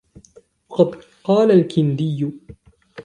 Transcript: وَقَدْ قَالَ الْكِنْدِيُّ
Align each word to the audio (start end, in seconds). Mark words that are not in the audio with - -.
وَقَدْ 0.69 1.03
قَالَ 1.23 1.51
الْكِنْدِيُّ 1.51 2.31